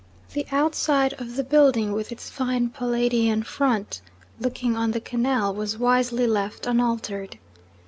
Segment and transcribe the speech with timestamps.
[0.33, 4.01] The outside of the building, with its fine Palladian front
[4.39, 7.37] looking on the canal, was wisely left unaltered.